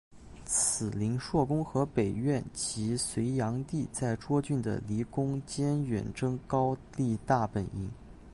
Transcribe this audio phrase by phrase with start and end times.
[0.45, 7.91] 此临朔宫和北苑即隋炀帝在涿郡的离宫兼远征高丽大本营。